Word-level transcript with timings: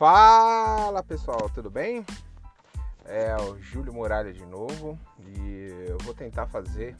Fala 0.00 1.02
pessoal, 1.02 1.50
tudo 1.50 1.68
bem? 1.68 2.06
É 3.04 3.36
o 3.36 3.60
Júlio 3.60 3.92
Muralha 3.92 4.32
de 4.32 4.46
novo 4.46 4.98
e 5.18 5.86
eu 5.90 5.98
vou 5.98 6.14
tentar 6.14 6.46
fazer 6.46 6.96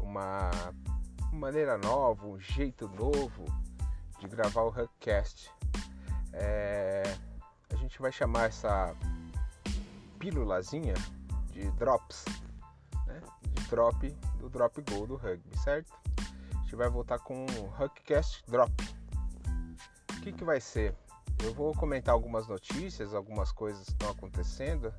uma 0.00 0.50
maneira 1.30 1.76
nova, 1.76 2.26
um 2.26 2.40
jeito 2.40 2.88
novo 2.88 3.44
de 4.18 4.26
gravar 4.26 4.62
o 4.62 4.68
Hugcast. 4.68 5.50
É, 6.32 7.02
a 7.70 7.76
gente 7.76 8.00
vai 8.00 8.10
chamar 8.10 8.46
essa 8.46 8.96
pílulazinha 10.18 10.94
de 11.50 11.70
drops, 11.72 12.24
né? 13.06 13.20
de 13.50 13.68
drop 13.68 14.10
do 14.38 14.48
drop 14.48 14.80
goal 14.90 15.06
do 15.06 15.16
rugby, 15.16 15.58
certo? 15.58 15.92
A 16.54 16.62
gente 16.62 16.74
vai 16.74 16.88
voltar 16.88 17.18
com 17.18 17.44
o 17.44 17.84
Hugcast 17.84 18.42
Drop. 18.48 18.72
O 20.08 20.20
que, 20.22 20.32
que 20.32 20.42
vai 20.42 20.58
ser? 20.58 20.96
Eu 21.42 21.52
vou 21.52 21.74
comentar 21.74 22.14
algumas 22.14 22.46
notícias, 22.46 23.12
algumas 23.12 23.50
coisas 23.50 23.84
que 23.84 23.90
estão 23.90 24.10
acontecendo 24.10 24.94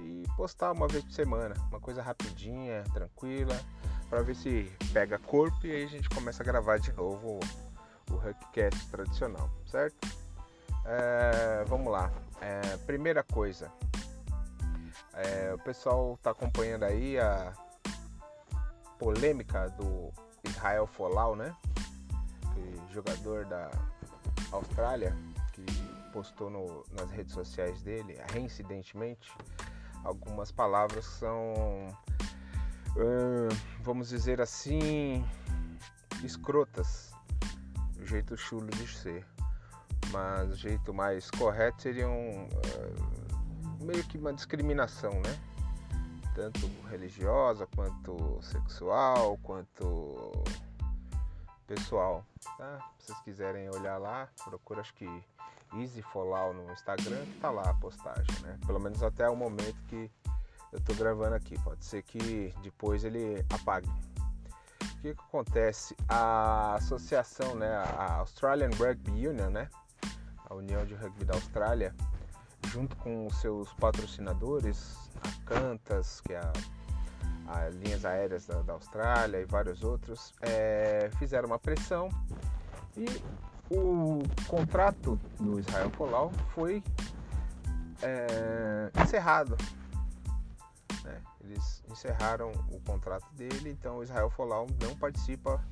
e 0.00 0.24
postar 0.36 0.72
uma 0.72 0.88
vez 0.88 1.04
por 1.04 1.12
semana, 1.12 1.54
uma 1.68 1.78
coisa 1.78 2.02
rapidinha, 2.02 2.82
tranquila, 2.92 3.54
para 4.08 4.20
ver 4.20 4.34
se 4.34 4.68
pega 4.92 5.16
corpo 5.16 5.64
e 5.64 5.70
aí 5.70 5.84
a 5.84 5.86
gente 5.86 6.08
começa 6.08 6.42
a 6.42 6.46
gravar 6.46 6.78
de 6.78 6.92
novo 6.92 7.38
o, 8.10 8.14
Huckcast 8.16 8.88
tradicional, 8.88 9.48
certo? 9.64 10.08
É, 10.84 11.64
vamos 11.68 11.92
lá. 11.92 12.10
É, 12.40 12.76
primeira 12.78 13.22
coisa, 13.22 13.70
é, 15.14 15.54
o 15.54 15.58
pessoal 15.58 16.14
está 16.14 16.32
acompanhando 16.32 16.82
aí 16.82 17.16
a 17.16 17.52
polêmica 18.98 19.68
do 19.70 20.10
Israel 20.42 20.88
Folau, 20.88 21.36
né? 21.36 21.54
Que 22.54 22.92
jogador 22.92 23.44
da 23.44 23.70
Austrália 24.50 25.16
postou 26.12 26.50
no, 26.50 26.84
nas 26.92 27.10
redes 27.10 27.32
sociais 27.32 27.82
dele, 27.82 28.18
reincidentemente, 28.32 29.32
algumas 30.04 30.50
palavras 30.50 31.04
são, 31.04 31.54
uh, 32.96 33.48
vamos 33.80 34.08
dizer 34.08 34.40
assim, 34.40 35.24
escrotas, 36.24 37.12
o 37.98 38.06
jeito 38.06 38.36
chulo 38.36 38.68
de 38.68 38.86
ser. 38.86 39.26
Mas 40.10 40.50
o 40.50 40.56
jeito 40.56 40.92
mais 40.92 41.30
correto 41.30 41.82
seria 41.82 42.08
um, 42.08 42.46
uh, 42.46 43.84
meio 43.84 44.02
que 44.04 44.18
uma 44.18 44.32
discriminação, 44.32 45.12
né? 45.12 45.38
Tanto 46.34 46.60
religiosa, 46.88 47.66
quanto 47.74 48.38
sexual, 48.42 49.38
quanto 49.42 50.32
pessoal. 51.66 52.24
Tá? 52.58 52.78
Se 52.98 53.06
vocês 53.06 53.20
quiserem 53.20 53.68
olhar 53.70 53.98
lá, 53.98 54.28
procura 54.44 54.80
acho 54.80 54.94
que 54.94 55.06
Easy 55.74 56.02
Fallout 56.02 56.56
no 56.56 56.72
Instagram, 56.72 57.24
que 57.24 57.40
tá 57.40 57.50
lá 57.50 57.70
a 57.70 57.74
postagem, 57.74 58.40
né? 58.42 58.58
Pelo 58.66 58.80
menos 58.80 59.02
até 59.02 59.28
o 59.28 59.36
momento 59.36 59.76
que 59.88 60.10
eu 60.72 60.80
tô 60.80 60.94
gravando 60.94 61.34
aqui. 61.34 61.58
Pode 61.60 61.84
ser 61.84 62.02
que 62.02 62.54
depois 62.62 63.04
ele 63.04 63.44
apague. 63.52 63.88
O 63.88 65.02
que, 65.02 65.14
que 65.14 65.20
acontece? 65.20 65.96
A 66.08 66.74
associação, 66.74 67.54
né, 67.54 67.74
a 67.96 68.16
Australian 68.16 68.70
Rugby 68.78 69.28
Union, 69.28 69.48
né, 69.48 69.68
a 70.48 70.54
União 70.54 70.84
de 70.84 70.94
Rugby 70.94 71.24
da 71.24 71.34
Austrália, 71.34 71.94
junto 72.66 72.94
com 72.96 73.26
os 73.26 73.40
seus 73.40 73.72
patrocinadores, 73.74 74.96
a 75.22 75.44
Cantas, 75.46 76.20
que 76.20 76.34
é 76.34 76.38
a, 76.38 76.52
a 77.46 77.68
Linhas 77.70 78.04
Aéreas 78.04 78.46
da, 78.46 78.60
da, 78.62 78.74
Austrália 78.74 79.38
e 79.38 79.46
vários 79.46 79.82
outros, 79.82 80.34
é, 80.42 81.10
fizeram 81.18 81.46
uma 81.46 81.58
pressão 81.58 82.10
e 82.96 83.06
o 83.70 84.22
contrato 84.48 85.18
do 85.38 85.60
Israel 85.60 85.90
Folau 85.90 86.32
foi 86.54 86.82
é, 88.02 88.90
encerrado. 89.02 89.56
Né? 91.04 91.22
Eles 91.44 91.82
encerraram 91.88 92.50
o 92.72 92.80
contrato 92.80 93.26
dele, 93.34 93.70
então 93.70 93.98
o 93.98 94.02
Israel 94.02 94.28
Folau 94.30 94.66
não 94.82 94.96
participa 94.96 95.62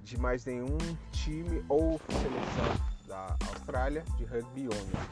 de 0.00 0.18
mais 0.18 0.44
nenhum 0.44 0.78
time 1.12 1.64
ou 1.68 2.00
seleção 2.08 3.06
da 3.06 3.36
Austrália 3.48 4.04
de 4.16 4.24
rugby 4.24 4.62
union. 4.62 5.02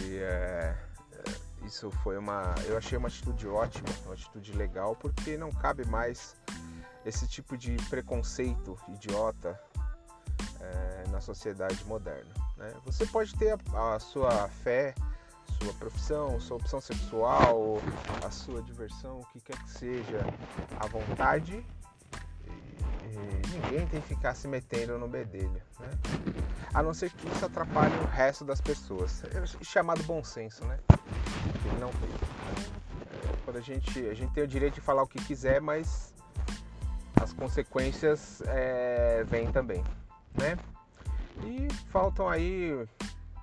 E 0.00 0.18
é, 0.18 0.76
é, 1.12 1.66
isso 1.66 1.90
foi 2.02 2.16
uma, 2.16 2.54
eu 2.66 2.76
achei 2.76 2.96
uma 2.96 3.08
atitude 3.08 3.46
ótima, 3.48 3.88
uma 4.04 4.14
atitude 4.14 4.52
legal, 4.52 4.94
porque 4.94 5.36
não 5.36 5.50
cabe 5.50 5.84
mais 5.84 6.36
esse 7.04 7.26
tipo 7.26 7.56
de 7.56 7.76
preconceito 7.88 8.78
idiota 8.88 9.60
sociedade 11.22 11.82
moderna. 11.86 12.30
Né? 12.56 12.70
Você 12.84 13.06
pode 13.06 13.34
ter 13.34 13.58
a, 13.72 13.94
a, 13.94 13.98
sua 13.98 14.48
fé, 14.48 14.94
sua 15.62 15.72
profissão, 15.74 16.38
sua 16.40 16.56
opção 16.56 16.80
sexual, 16.80 17.78
a 18.24 18.30
sua 18.30 18.62
diversão, 18.62 19.20
o 19.20 19.26
que 19.26 19.40
quer 19.40 19.56
que 19.56 19.70
seja, 19.70 20.20
à 20.78 20.86
vontade. 20.86 21.64
E, 23.04 23.48
ninguém 23.54 23.86
tem 23.86 24.00
que 24.00 24.08
ficar 24.08 24.34
se 24.34 24.48
metendo 24.48 24.98
no 24.98 25.08
bedelho. 25.08 25.62
Né? 25.80 25.90
A 26.74 26.82
não 26.82 26.92
ser 26.92 27.10
que 27.10 27.28
isso 27.28 27.44
atrapalhe 27.44 27.94
o 27.96 28.06
resto 28.06 28.44
das 28.44 28.60
pessoas. 28.60 29.22
É 29.24 29.64
chamado 29.64 30.02
bom 30.04 30.24
senso, 30.24 30.64
né? 30.64 30.78
Não 31.78 31.90
tem. 31.90 32.08
É, 32.10 33.36
quando 33.44 33.56
a 33.58 33.60
gente, 33.60 34.06
a 34.08 34.14
gente 34.14 34.32
tem 34.32 34.44
o 34.44 34.48
direito 34.48 34.74
de 34.74 34.80
falar 34.80 35.02
o 35.02 35.06
que 35.06 35.22
quiser, 35.22 35.60
mas 35.60 36.14
as 37.20 37.32
consequências 37.32 38.42
é, 38.46 39.22
vêm 39.24 39.52
também 39.52 39.84
né? 40.34 40.56
E 41.44 41.68
faltam 41.90 42.28
aí 42.28 42.86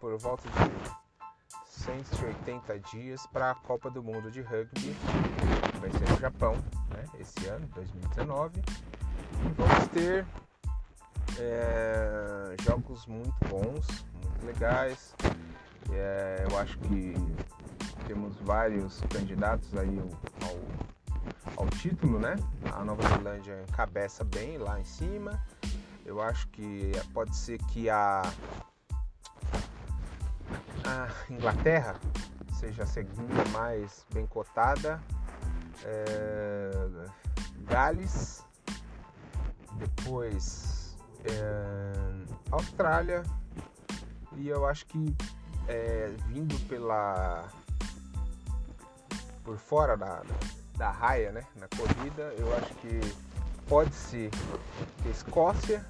por 0.00 0.16
volta 0.18 0.48
de 0.48 1.06
180 1.66 2.78
dias 2.80 3.26
para 3.26 3.52
a 3.52 3.54
Copa 3.54 3.90
do 3.90 4.02
Mundo 4.02 4.30
de 4.30 4.40
Rugby, 4.40 4.94
que 5.72 5.78
vai 5.78 5.90
ser 5.90 6.10
no 6.10 6.20
Japão, 6.20 6.54
né? 6.90 7.04
Esse 7.18 7.46
ano, 7.46 7.66
2019. 7.74 8.60
E 8.60 9.48
vamos 9.56 9.88
ter 9.88 10.26
é, 11.38 12.56
jogos 12.62 13.06
muito 13.06 13.34
bons, 13.48 13.86
muito 14.22 14.46
legais. 14.46 15.14
É, 15.92 16.46
eu 16.50 16.58
acho 16.58 16.78
que 16.78 17.14
temos 18.06 18.36
vários 18.40 19.00
candidatos 19.10 19.76
aí 19.76 19.98
ao, 20.42 21.64
ao 21.64 21.68
título, 21.70 22.18
né? 22.18 22.36
A 22.72 22.84
Nova 22.84 23.06
Zelândia 23.08 23.64
encabeça 23.68 24.24
bem 24.24 24.58
lá 24.58 24.80
em 24.80 24.84
cima. 24.84 25.40
Eu 26.06 26.22
acho 26.22 26.46
que 26.48 26.92
pode 27.12 27.36
ser 27.36 27.58
que 27.66 27.90
a, 27.90 28.22
a 30.84 31.08
Inglaterra 31.28 31.96
seja 32.60 32.84
a 32.84 32.86
segunda 32.86 33.44
mais 33.50 34.06
bem 34.14 34.24
cotada. 34.24 35.02
É, 35.84 36.70
Gales, 37.64 38.44
depois 39.74 40.96
é, 41.24 41.92
Austrália 42.52 43.24
e 44.36 44.48
eu 44.48 44.64
acho 44.64 44.86
que 44.86 45.16
é, 45.66 46.14
vindo 46.28 46.56
pela 46.68 47.48
por 49.42 49.58
fora 49.58 49.96
da, 49.96 50.22
da 50.76 50.90
raia, 50.90 51.32
né, 51.32 51.44
na 51.56 51.66
corrida, 51.68 52.32
eu 52.38 52.56
acho 52.56 52.74
que 52.76 53.00
pode 53.68 53.94
ser 53.94 54.30
Escócia 55.10 55.84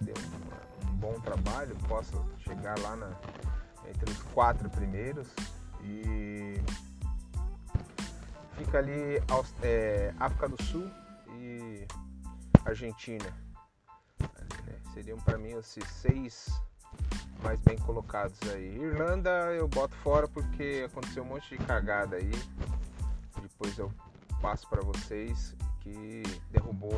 dê 0.00 0.12
um, 0.12 0.96
bom 0.96 1.18
trabalho, 1.20 1.76
possa 1.88 2.16
chegar 2.38 2.78
lá 2.80 2.96
na, 2.96 3.10
entre 3.88 4.10
os 4.10 4.22
quatro 4.34 4.68
primeiros 4.70 5.28
e 5.82 6.60
fica 8.56 8.78
ali 8.78 9.22
é, 9.62 10.12
África 10.18 10.48
do 10.48 10.62
Sul 10.62 10.90
e 11.30 11.86
Argentina. 12.64 13.32
Né? 14.20 14.78
Seriam 14.92 15.18
para 15.18 15.38
mim 15.38 15.52
esses 15.52 15.84
seis 15.88 16.48
mais 17.42 17.60
bem 17.60 17.78
colocados 17.78 18.38
aí. 18.52 18.76
Irlanda 18.76 19.30
eu 19.54 19.68
boto 19.68 19.94
fora 19.96 20.26
porque 20.28 20.84
aconteceu 20.86 21.22
um 21.22 21.26
monte 21.26 21.56
de 21.56 21.64
cagada 21.64 22.16
aí. 22.16 22.30
Depois 23.40 23.78
eu 23.78 23.92
passo 24.40 24.68
para 24.68 24.82
vocês 24.82 25.54
que 25.80 26.22
derrubou 26.50 26.92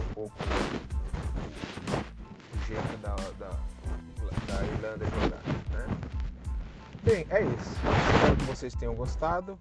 Bem, 7.11 7.27
é 7.29 7.43
isso. 7.43 7.71
Espero 8.15 8.37
que 8.37 8.45
vocês 8.45 8.75
tenham 8.77 8.95
gostado. 8.95 9.59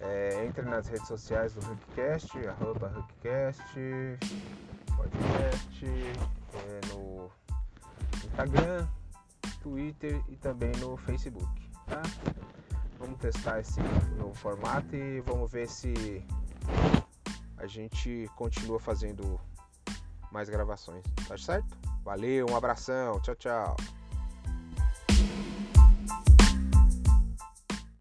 É, 0.00 0.46
entre 0.46 0.62
nas 0.62 0.88
redes 0.88 1.06
sociais 1.06 1.52
do 1.52 1.60
Huckcast, 1.60 2.30
arroba 2.48 2.90
Huckcast, 2.96 3.78
podcast, 4.96 5.84
é, 5.84 6.80
no 6.94 7.30
Instagram, 8.24 8.88
Twitter 9.62 10.18
e 10.30 10.36
também 10.36 10.72
no 10.76 10.96
Facebook. 10.96 11.70
Tá? 11.86 12.00
Vamos 12.98 13.18
testar 13.18 13.60
esse 13.60 13.78
novo 14.16 14.32
formato 14.32 14.96
e 14.96 15.20
vamos 15.20 15.52
ver 15.52 15.68
se 15.68 16.24
a 17.58 17.66
gente 17.66 18.30
continua 18.34 18.80
fazendo 18.80 19.38
mais 20.32 20.48
gravações, 20.48 21.04
tá 21.28 21.36
certo? 21.36 21.76
Valeu, 22.02 22.46
um 22.50 22.56
abração, 22.56 23.20
tchau, 23.20 23.34
tchau. 23.34 23.76